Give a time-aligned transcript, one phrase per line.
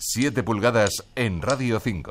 [0.00, 2.10] 7 pulgadas en Radio 5.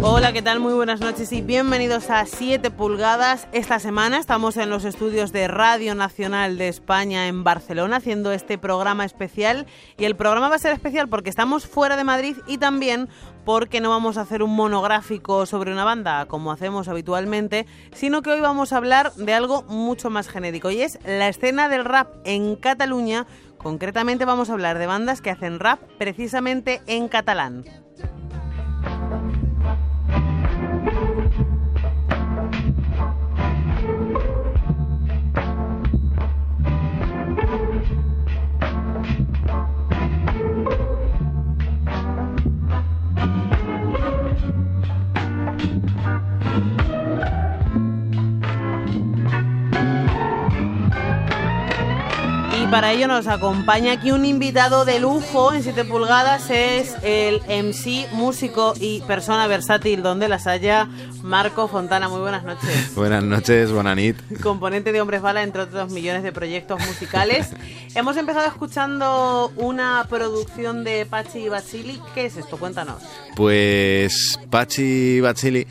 [0.00, 0.60] Hola, ¿qué tal?
[0.60, 3.46] Muy buenas noches y bienvenidos a 7 pulgadas.
[3.52, 8.56] Esta semana estamos en los estudios de Radio Nacional de España en Barcelona haciendo este
[8.56, 9.66] programa especial
[9.98, 13.10] y el programa va a ser especial porque estamos fuera de Madrid y también
[13.44, 18.30] porque no vamos a hacer un monográfico sobre una banda como hacemos habitualmente, sino que
[18.30, 22.08] hoy vamos a hablar de algo mucho más genérico y es la escena del rap
[22.24, 23.26] en Cataluña.
[23.58, 27.64] Concretamente vamos a hablar de bandas que hacen rap precisamente en catalán.
[52.72, 58.10] Para ello nos acompaña aquí un invitado de lujo en 7 pulgadas, es el MC,
[58.12, 60.88] músico y persona versátil donde las haya,
[61.22, 62.08] Marco Fontana.
[62.08, 62.94] Muy buenas noches.
[62.94, 64.16] Buenas noches, Bonanit.
[64.40, 67.50] Componente de Hombres Bala, entre otros millones de proyectos musicales.
[67.94, 72.00] Hemos empezado escuchando una producción de Pachi Bachili.
[72.14, 72.56] ¿Qué es esto?
[72.56, 73.02] Cuéntanos.
[73.36, 75.66] Pues Pachi Bachili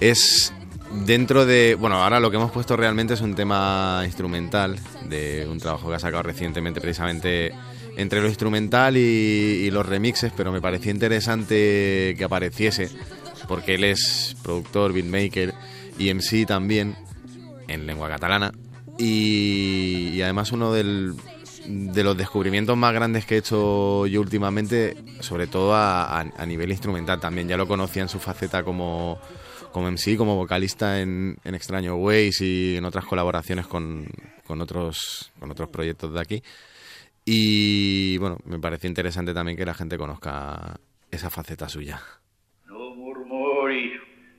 [0.00, 0.52] es
[0.94, 5.58] Dentro de, bueno, ahora lo que hemos puesto realmente es un tema instrumental de un
[5.58, 7.52] trabajo que ha sacado recientemente precisamente
[7.96, 12.90] entre lo instrumental y, los remixes, pero me pareció interesante que apareciese
[13.48, 15.54] porque él es productor, beatmaker
[15.98, 16.94] y MC también
[17.68, 18.52] en lengua catalana.
[18.98, 25.74] Y, además uno de los descubrimientos más grandes que he hecho yo últimamente, sobre todo
[25.74, 29.18] a nivel instrumental también, ya lo conocía en su faceta como
[29.72, 34.06] como MC, como vocalista en, en Extraño Ways y en otras colaboraciones con,
[34.46, 36.42] con, otros, con otros proyectos de aquí.
[37.24, 40.78] Y bueno, me pareció interesante también que la gente conozca
[41.10, 42.00] esa faceta suya.
[42.66, 43.92] No murmuris,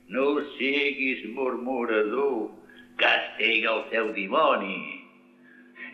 [0.08, 2.50] no siguis murmurador,
[2.96, 5.04] castiga el teu dimoni.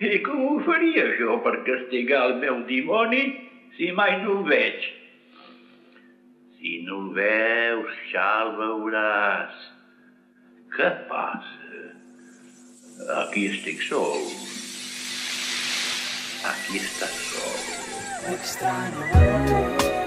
[0.00, 3.21] I com ho faria jo per castigar el meu dimoni
[3.77, 4.87] si mai no el veig?
[6.60, 9.62] Si no el veus, ja el veuràs.
[10.75, 11.87] Què passa?
[13.22, 14.21] Aquí estic sol.
[16.53, 17.65] Aquí estàs sol.
[18.34, 20.00] Extraño.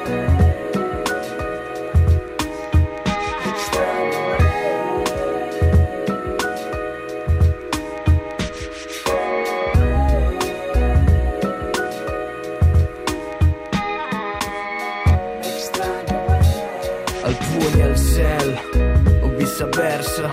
[19.64, 20.24] saber-se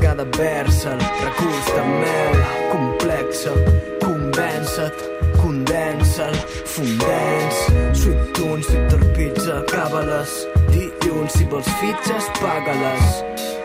[0.00, 0.08] que
[0.38, 2.34] versa el recurs de mel
[2.72, 3.52] complexa
[4.00, 4.98] convence't
[5.40, 6.34] condensa'l
[6.64, 7.56] fondens
[7.92, 10.30] sweet tunes, sweet pizza acaba-les.
[10.72, 13.59] Dilluns si vols fitxes paga-les.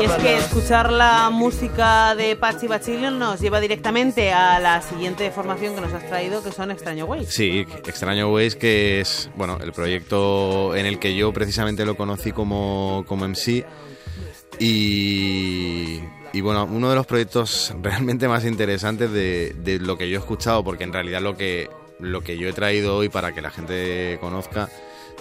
[0.00, 5.30] Y es que escuchar la música de Pachi Bachillion nos lleva directamente a la siguiente
[5.30, 7.28] formación que nos has traído, que son Extraño Ways.
[7.28, 12.32] Sí, Extraño Ways, que es bueno el proyecto en el que yo precisamente lo conocí
[12.32, 13.64] como, como MC.
[14.58, 16.00] Y,
[16.32, 20.20] y, bueno, uno de los proyectos realmente más interesantes de, de, lo que yo he
[20.20, 21.68] escuchado, porque en realidad lo que,
[22.00, 24.68] lo que yo he traído hoy para que la gente conozca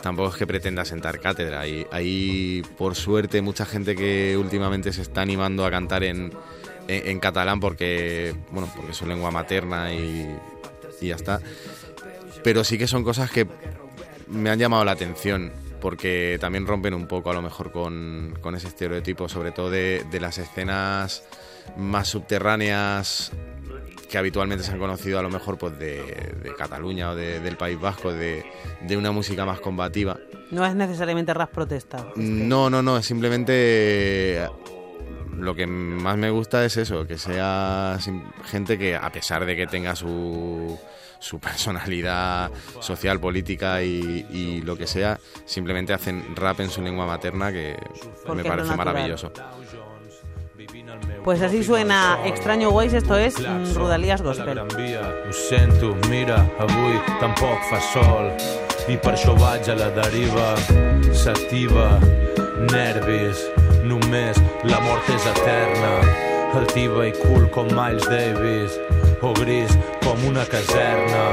[0.01, 1.61] tampoco es que pretenda sentar cátedra.
[1.61, 6.31] Hay, hay, por suerte, mucha gente que últimamente se está animando a cantar en,
[6.87, 10.27] en, catalán porque, bueno, porque es su lengua materna y,
[11.01, 11.39] y, ya está.
[12.43, 13.47] Pero sí que son cosas que
[14.27, 18.55] me han llamado la atención porque también rompen un poco a lo mejor con, con
[18.55, 21.23] ese estereotipo, sobre todo de, de las escenas
[21.75, 23.31] más subterráneas
[24.13, 27.57] que habitualmente se han conocido a lo mejor pues de, de Cataluña o de, del
[27.57, 28.45] País Vasco, de,
[28.81, 30.19] de, una música más combativa.
[30.51, 32.05] No es necesariamente rap protesta.
[32.15, 34.47] No, no, no, es simplemente
[35.35, 37.97] lo que más me gusta es eso, que sea
[38.45, 40.79] gente que a pesar de que tenga su,
[41.17, 42.51] su personalidad
[42.81, 47.75] social, política y, y, lo que sea, simplemente hacen rap en su lengua materna que
[48.23, 49.33] Porque me parece maravilloso.
[51.23, 53.35] Pues así suena Extraño Ways, esto és
[53.75, 54.59] Rodalies Gospel.
[54.59, 58.29] Ho sento, mira, avui tampoc fa sol.
[58.91, 60.51] I per això vaig a la deriva
[61.15, 61.95] sativa,
[62.73, 63.45] nervis,
[63.87, 65.93] només la mort és eterna.
[66.53, 68.75] Altiva i cool com Miles Davis
[69.23, 69.71] o gris
[70.03, 71.23] com una caserna.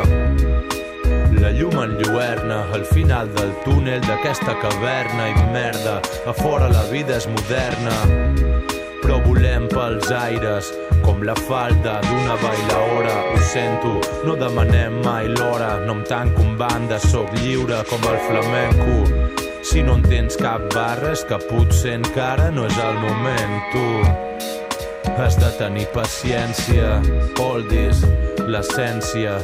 [1.40, 7.18] La llum enlluerna al final del túnel d'aquesta caverna i merda, a fora la vida
[7.18, 10.70] és moderna però volem pels aires
[11.04, 13.16] com la falda d'una bailaora.
[13.32, 13.92] Ho sento,
[14.24, 15.76] no demanem mai l'hora.
[15.86, 19.30] No em tanco en banda, sóc lliure com el flamenco.
[19.62, 23.86] Si no en tens cap barra és que potser encara no és el moment tu.
[25.20, 27.00] Has de tenir paciència
[27.44, 28.04] oldies,
[28.48, 29.36] l'essència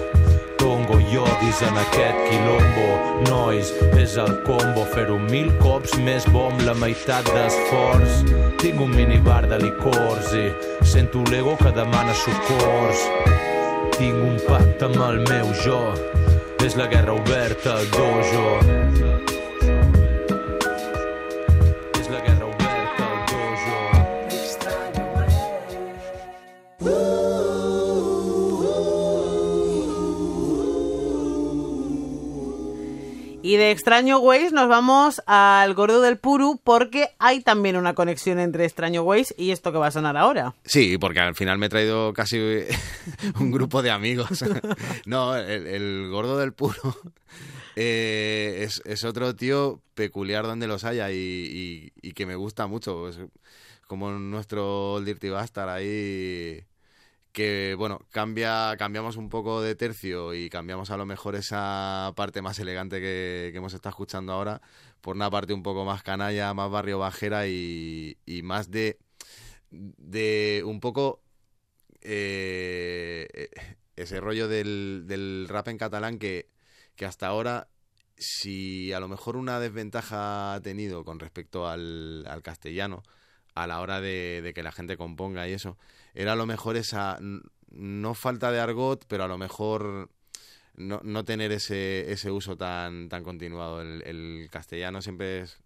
[0.67, 2.87] Tongo iodis en aquest quilombo.
[3.29, 8.25] Nois, és el combo Fer-ho mil cops més bo amb la meitat d'esforç.
[8.59, 10.49] Tinc un minibar de licors i
[10.95, 13.05] sento l'ego que demana socors.
[13.95, 15.79] Tinc un pacte amb el meu jo.
[16.67, 19.26] És la guerra oberta al dojo
[33.47, 38.41] Y de Extraño Ways nos vamos al Gordo del Puru porque hay también una conexión
[38.41, 40.57] entre Extraño Ways y esto que va a sonar ahora.
[40.65, 42.39] Sí, porque al final me he traído casi
[43.39, 44.45] un grupo de amigos.
[45.07, 46.75] No, el, gordo del puro
[47.77, 52.67] eh, es, es otro tío peculiar donde los haya y, y- y que me gusta
[52.67, 53.09] mucho.
[53.87, 56.65] Como nuestro Dirty Bastard ahí
[57.37, 62.41] que bueno, cambia, cambiamos un poco de tercio y cambiamos a lo mejor esa parte
[62.41, 64.63] más elegante que, que hemos estado escuchando ahora
[65.03, 68.99] por una parte un poco más canalla, más barrio bajera y, y más de,
[69.71, 71.21] de un poco
[72.01, 73.51] eh,
[73.97, 76.49] ese rollo del, del rap en catalán que,
[76.95, 77.69] que hasta ahora,
[78.17, 83.03] si a lo mejor una desventaja ha tenido con respecto al, al castellano,
[83.57, 85.77] a la hora de, de que la gente componga y eso,
[86.15, 87.19] era a lo mejor esa,
[87.71, 90.09] no falta de argot, pero a lo mejor
[90.77, 93.81] no, no tener ese, ese uso tan, tan continuado.
[93.83, 95.59] El, el castellano siempre es,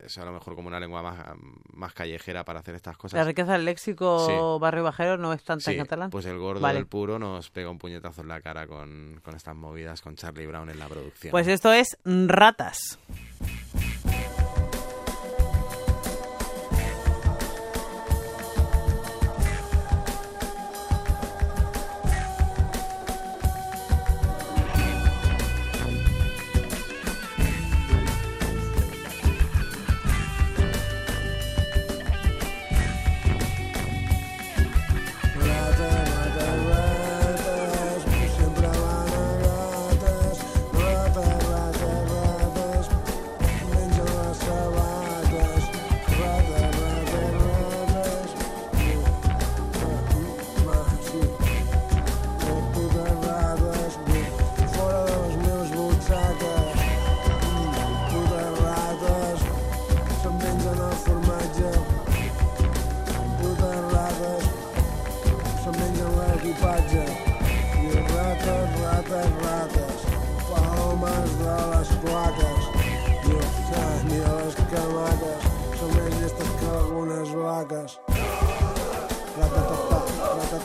[0.00, 1.26] es a lo mejor como una lengua más,
[1.72, 3.18] más callejera para hacer estas cosas.
[3.18, 4.60] La riqueza del léxico Sí.
[4.60, 6.10] barrio bajero no es tanta Sí, en catalán.
[6.10, 6.74] pues el gordo Vale.
[6.78, 10.46] del puro nos pega un puñetazo en la cara con, con estas movidas, con Charlie
[10.46, 11.30] Brown en la producción.
[11.30, 12.98] Pues esto es Ratas.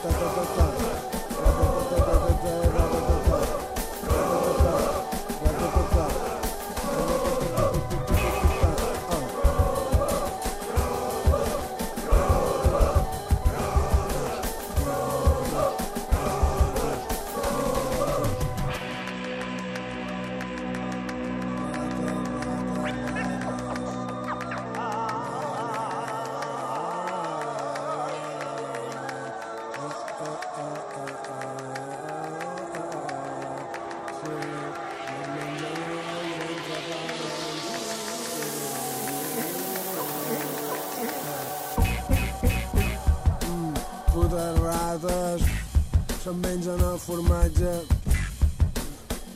[0.04, 0.73] Ratatatata, ratatatata,
[46.24, 47.72] se'n mengen el formatge.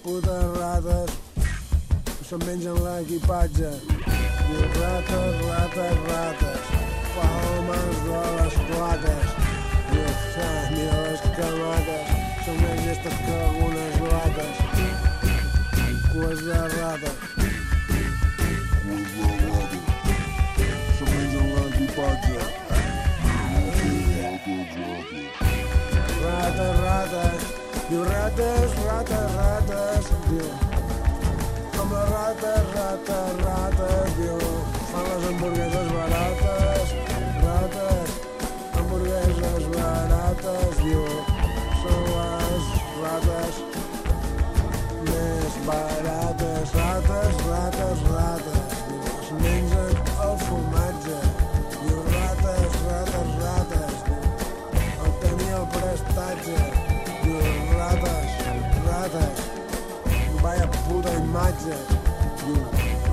[0.03, 1.12] Putes rates,
[2.29, 3.72] se'n mengen l'equipatge.
[4.53, 6.72] I rates, rates, rates,
[7.17, 9.38] palomes de les plaques.
[9.91, 12.17] I el sant i les camaques
[12.48, 14.67] són més llestes que algunes vaques.
[16.13, 17.26] Cues de rates.
[26.48, 27.48] Rates, rates,
[27.89, 30.46] diu rates, rates, rates, diu.
[31.75, 34.39] Com les rates, rates, rates, diu.
[34.94, 36.94] Fan les hamburgueses barates,
[37.44, 38.20] rates,
[38.80, 41.37] hamburgueses barates, diu.
[61.38, 61.77] Formatge.
[62.41, 62.62] Diu,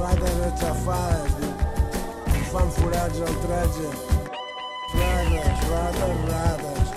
[0.00, 1.52] rates aixafades, diu,
[2.32, 3.88] em fan forats al tretze.
[4.94, 6.88] Rates, rates, rates,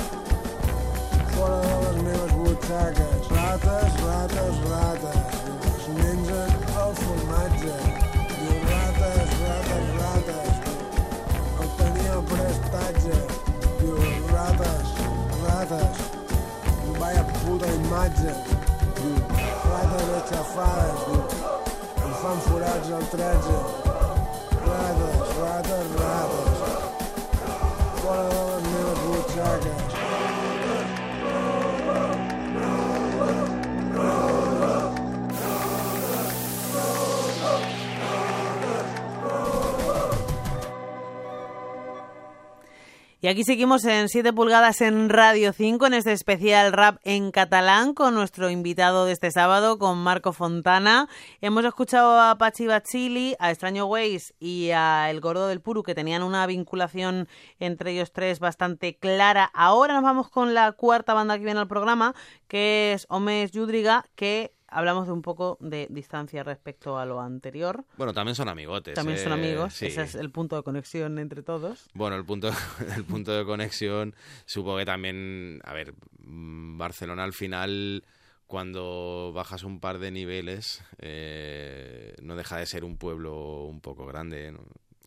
[1.33, 3.31] fora de les meves butxaques.
[3.31, 5.39] Rates, rates, rates,
[5.71, 7.75] es mengen el formatge.
[8.35, 10.53] Diu, rates, rates, rates,
[11.63, 13.19] el tenia prestatge.
[13.81, 13.99] Diu,
[14.31, 14.95] rates,
[15.43, 16.05] rates,
[17.01, 18.56] vaya puta imatge.
[20.17, 20.97] avec la femme,
[22.07, 23.57] une femme fourrage en tretze,
[24.65, 26.57] radas, radas, radas,
[28.01, 29.86] fora da minha butaca.
[43.27, 47.93] Y aquí seguimos en 7 pulgadas en Radio 5 en este especial rap en catalán
[47.93, 51.09] con nuestro invitado de este sábado, con Marco Fontana.
[51.41, 55.93] Hemos escuchado a Pachi Bachili, a Extraño Ways y a El Gordo del Puru que
[55.93, 57.27] tenían una vinculación
[57.59, 59.51] entre ellos tres bastante clara.
[59.53, 62.15] Ahora nos vamos con la cuarta banda que viene al programa,
[62.47, 67.85] que es Omes Yudriga, que hablamos de un poco de distancia respecto a lo anterior.
[67.97, 68.95] Bueno, también son amigotes.
[68.95, 69.87] También son eh, amigos, sí.
[69.87, 71.89] ese es el punto de conexión entre todos.
[71.93, 72.49] Bueno, el punto,
[72.95, 78.03] el punto de conexión, supongo que también, a ver, mm, Barcelona al final,
[78.45, 84.05] cuando bajas un par de niveles, eh, no deja de ser un pueblo un poco
[84.05, 84.59] grande, ¿no?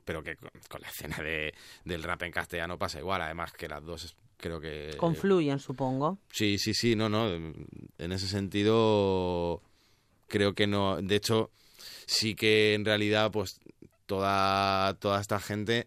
[0.04, 3.68] pero que con, con la escena de, del rap en castellano pasa igual, además que
[3.68, 4.94] las dos creo que...
[4.96, 6.18] Confluyen, supongo.
[6.30, 7.28] Sí, sí, sí, no, no.
[8.00, 9.62] En ese sentido,
[10.26, 11.00] creo que no.
[11.02, 11.50] De hecho,
[12.06, 13.60] sí que en realidad, pues
[14.06, 15.86] toda, toda esta gente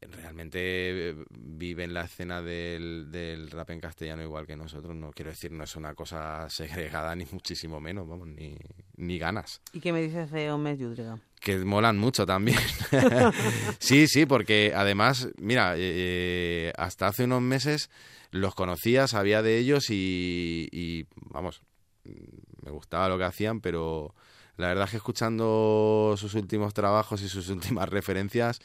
[0.00, 4.96] realmente vive en la escena del, del rap en castellano igual que nosotros.
[4.96, 8.56] No quiero decir, no es una cosa segregada ni muchísimo menos, vamos, ni,
[8.96, 9.60] ni ganas.
[9.72, 11.18] ¿Y qué me dices de Omes Yudriga?
[11.40, 12.58] Que molan mucho también.
[13.78, 17.90] sí, sí, porque además, mira, eh, hasta hace unos meses
[18.30, 21.62] los conocía, sabía de ellos y, y, vamos,
[22.04, 24.14] me gustaba lo que hacían, pero
[24.56, 28.60] la verdad es que escuchando sus últimos trabajos y sus últimas referencias,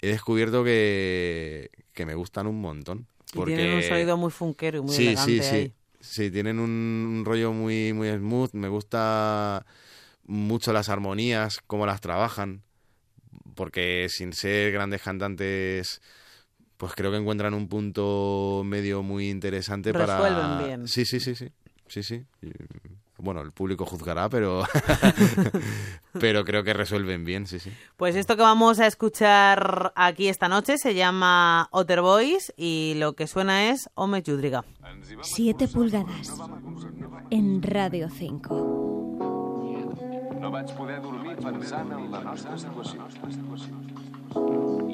[0.00, 3.06] he descubierto que, que me gustan un montón.
[3.32, 3.52] Porque...
[3.52, 5.54] Y tienen un sonido muy funkero y muy sí, elegante sí, sí.
[5.54, 5.72] ahí.
[6.00, 8.52] Sí, tienen un rollo muy, muy smooth.
[8.52, 9.66] Me gusta
[10.24, 12.62] mucho las armonías, cómo las trabajan,
[13.54, 16.00] porque sin ser grandes cantantes,
[16.76, 20.58] pues creo que encuentran un punto medio muy interesante Resuelven para...
[20.58, 20.88] bien.
[20.88, 21.50] Sí, sí, sí, sí,
[21.88, 22.24] sí, sí.
[23.18, 24.62] Bueno, el público juzgará, pero
[26.20, 27.72] pero creo que resuelven bien, sí, sí.
[27.96, 33.14] Pues esto que vamos a escuchar aquí esta noche se llama Otter Boys y lo
[33.14, 34.64] que suena es Ome Yudriga.
[35.22, 36.32] 7 pulgadas
[37.30, 38.98] en Radio 5.
[40.40, 43.02] No vaig poder dormir pensant en la nostra situació.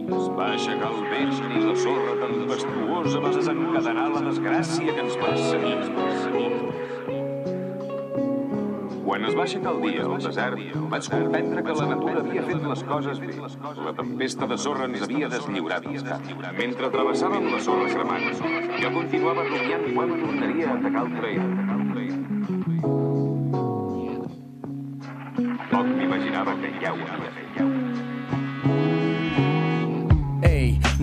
[0.05, 5.17] Es va aixecar el vent i la sorra tempestuosa va desencadenar la desgràcia que ens
[5.21, 6.94] perseguia.
[9.05, 10.61] Quan es va aixecar el dia al desert,
[10.93, 13.35] vaig comprendre que la natura havia fet les coses bé.
[13.85, 15.89] La tempesta de sorra ens havia deslliurat.
[16.59, 18.27] Mentre travessàvem la sorra cremant,
[18.81, 21.53] jo continuava rumiant quan tornaria a atacar el traïdor.
[25.75, 27.74] Poc m'imaginava que ja ho havia fet.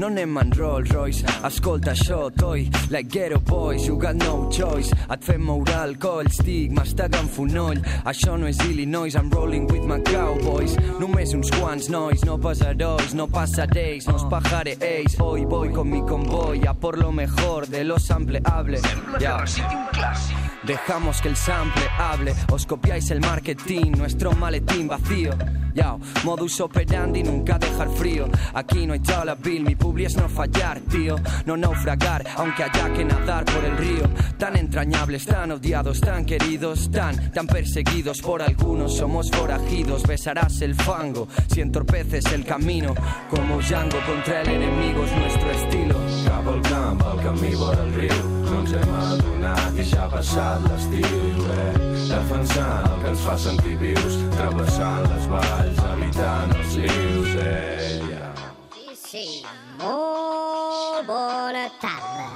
[0.02, 4.90] No anem en Rolls Royce, escolta això, toi, like Ghetto Boys, you got no choice,
[5.14, 7.78] et fem moure el coll, estic mastegant fonoll,
[8.10, 13.14] això no és Illinois, I'm rolling with my cowboys, només uns quants nois, no herois,
[13.14, 17.68] no passaréis, no os pajaré ells, hoy voy con mi convoy, a por lo mejor
[17.68, 18.82] de lo sampleable,
[19.20, 19.46] ya.
[20.64, 25.32] Dejamos que el sample hable, os copiáis el marketing, nuestro maletín vacío.
[25.74, 28.28] Yao, modus operandi, nunca dejar frío.
[28.54, 31.16] Aquí no hay dollar bill, mi publi es no fallar, tío.
[31.46, 34.04] No naufragar, aunque haya que nadar por el río.
[34.38, 38.98] Tan entrañables, tan odiados, tan queridos, tan, tan perseguidos por algunos.
[38.98, 42.94] Somos forajidos, besarás el fango si entorpeces el camino.
[43.30, 45.91] Como Django contra el enemigo es nuestro estilo.
[46.42, 50.64] Al camp, al camí vora el riu No ens hem adonat i ja ha passat
[50.66, 51.74] l'estiu eh?
[52.10, 58.02] Defensant el que ens fa sentir vius Travessant les valls, habitant els rius eh?
[58.10, 58.34] yeah.
[58.98, 59.44] Sí,
[59.78, 62.28] molt bona tarda.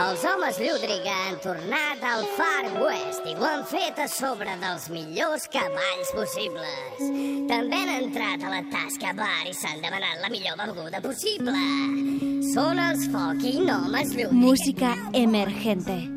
[0.00, 4.88] Els homes Llúdriga han tornat al Far West i ho han fet a sobre dels
[4.94, 7.04] millors cavalls possibles.
[7.52, 12.29] També han entrat a la tasca bar i s'han demanat la millor beguda possible.
[14.32, 16.10] Música emergente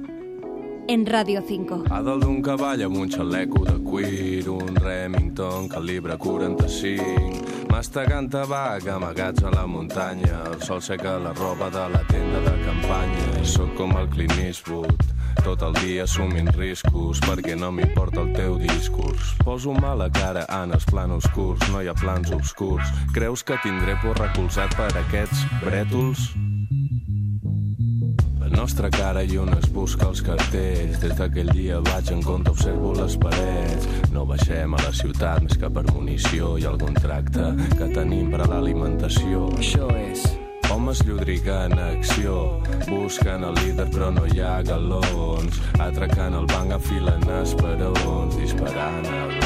[0.88, 1.84] en Radio 5.
[1.92, 7.70] A dalt d'un cavall amb un xaleco de cuir, un Remington calibre 45.
[7.70, 12.56] Mastegant tabac amagats a la muntanya, el sol seca la roba de la tenda de
[12.66, 13.46] campanya.
[13.46, 15.13] Sóc com el Clint Eastwood,
[15.44, 19.34] tot el dia assumint riscos perquè no m'importa el teu discurs.
[19.44, 22.92] Poso mala cara en els plans curts, no hi ha plans obscurs.
[23.16, 26.30] Creus que tindré por recolzat per aquests brètols?
[28.40, 31.02] La nostra cara i on es busca els cartells.
[31.04, 33.90] Des d'aquell dia vaig en compte, observo les parets.
[34.16, 38.46] No baixem a la ciutat més que per munició i algun tracte que tenim per
[38.46, 39.50] a l'alimentació.
[39.60, 40.43] Això és
[40.74, 42.34] Homes lludrigant acció,
[42.88, 45.62] busquen el líder però no hi ha galons.
[45.86, 49.43] Atracant el banc enfilen esperons, disparant a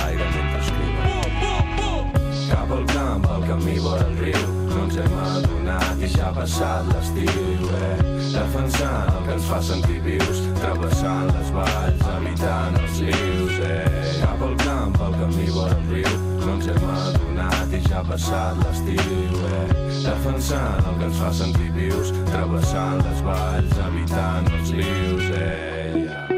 [2.65, 7.69] camp, al camí vora el riu, no ens hem adonat i ja ha passat l'estiu,
[7.79, 7.97] eh?
[8.33, 14.13] Defensant el que ens fa sentir vius, travessant les valls, evitant els rius, eh?
[14.21, 18.07] Cap al camp, al camí vora el riu, no ens hem adonat i ja ha
[18.11, 19.67] passat l'estiu, eh?
[20.07, 25.77] Defensant el que ens fa sentir vius, travessant les valls, evitant els rius, eh?
[25.97, 26.36] Yeah.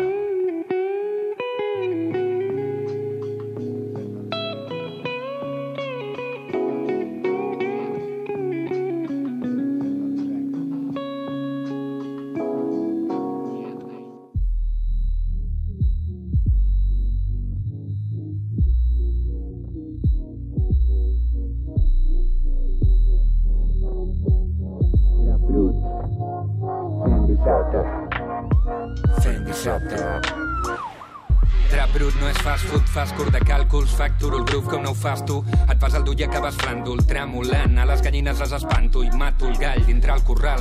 [32.61, 34.95] Food, fas curt de càlculs, facturo com no ho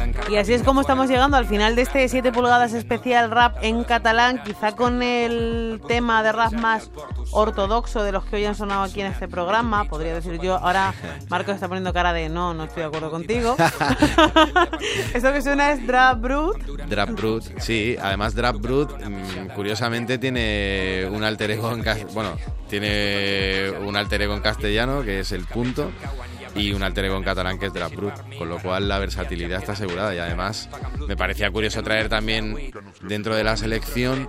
[0.04, 0.30] encara.
[0.30, 3.84] Y así es como estamos llegando al final de este 7 pulgadas especial rap en
[3.84, 6.90] catalán, quizá con el tema de rap más
[7.38, 10.56] ortodoxo de los que hoy han sonado aquí en este programa, podría decir yo.
[10.56, 10.94] Ahora
[11.28, 13.56] Marcos está poniendo cara de no, no estoy de acuerdo contigo.
[15.14, 16.56] Esto que suena es Drap Brut.
[16.88, 17.96] Drap Brut, sí.
[18.00, 22.36] Además, Drap Brut, mm, curiosamente, tiene un alter ego en bueno,
[22.68, 25.90] tiene un alter ego en castellano que es el punto
[26.54, 29.60] y un alter ego en catalán que es Drap Brut, con lo cual la versatilidad
[29.60, 30.68] está asegurada y además
[31.06, 32.72] me parecía curioso traer también
[33.02, 34.28] dentro de la selección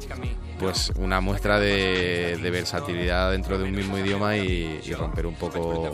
[0.60, 5.91] pues una muestra de, versatilidad dentro de un mismo idioma y, y romper un poco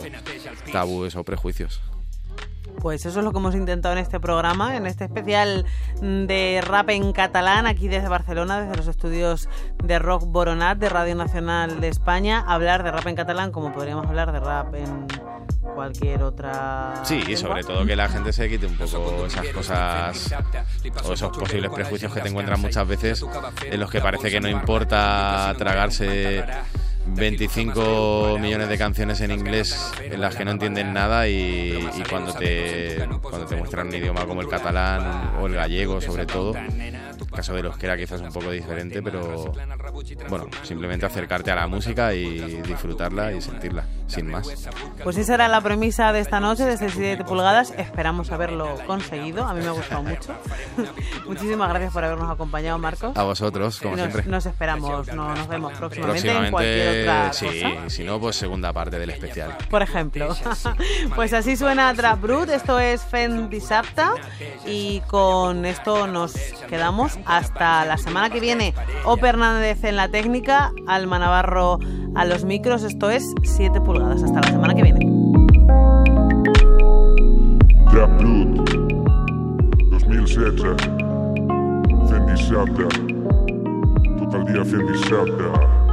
[0.72, 1.80] tabúes o prejuicios.
[2.80, 5.64] Pues eso es lo que hemos intentado en este programa, en este especial
[6.00, 9.48] de rap en catalán, aquí desde Barcelona, desde los estudios
[9.82, 14.06] de Rock Boronat, de Radio Nacional de España, hablar de rap en catalán como podríamos
[14.06, 15.06] hablar de rap en
[15.74, 17.02] cualquier otra.
[17.04, 20.34] Sí, y sobre todo que la gente se quite un poco esas cosas
[21.04, 23.24] o esos posibles prejuicios que te encuentran muchas veces
[23.64, 26.44] en los que parece que no importa tragarse
[27.06, 32.32] 25 millones de canciones en inglés en las que no entienden nada y, y cuando
[32.32, 36.54] te cuando te muestran un idioma como el catalán o el gallego sobre todo
[37.36, 39.52] caso de los que era quizás un poco diferente pero
[40.28, 44.48] bueno simplemente acercarte a la música y disfrutarla y sentirla sin más
[45.02, 47.72] Pues esa era la premisa de esta noche, de este 7 pulgadas.
[47.76, 49.44] Esperamos haberlo conseguido.
[49.44, 50.34] A mí me ha gustado mucho.
[51.26, 53.16] Muchísimas gracias por habernos acompañado, Marcos.
[53.16, 57.46] a vosotros como nos, siempre nos esperamos, no, nos vemos próximamente, en cualquier otra sí,
[57.46, 57.90] cosa.
[57.90, 59.56] si no, pues segunda parte del especial.
[59.68, 60.34] Por ejemplo.
[61.14, 62.48] pues así suena Trap Brut.
[62.48, 64.14] Esto es Fen Dissabta.
[64.66, 66.34] Y con esto nos
[66.68, 68.74] quedamos hasta la semana que viene.
[69.04, 71.78] Ope Hernández en la técnica, Alma Navarro
[72.14, 72.82] a los micros.
[72.82, 74.22] Esto es 7 pulgadas.
[74.22, 75.00] Hasta la semana que viene.
[77.90, 78.70] Trap Brut
[79.90, 80.76] 2016
[82.10, 82.88] Fent dissabte
[84.18, 85.85] Tot el dia fent dissabte